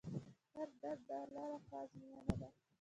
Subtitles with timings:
[0.53, 2.49] هر درد د الله له خوا ازموینه ده.